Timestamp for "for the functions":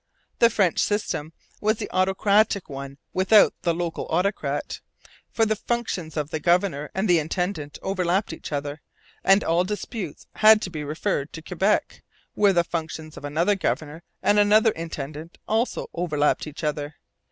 5.29-6.17